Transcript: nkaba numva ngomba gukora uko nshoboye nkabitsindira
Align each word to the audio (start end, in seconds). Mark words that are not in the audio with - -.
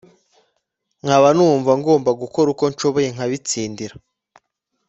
nkaba 1.03 1.29
numva 1.35 1.71
ngomba 1.79 2.09
gukora 2.21 2.47
uko 2.53 2.63
nshoboye 2.71 3.07
nkabitsindira 3.15 3.95